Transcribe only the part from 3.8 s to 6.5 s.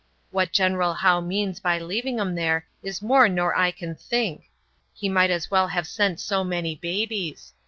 think; he might as well have sent so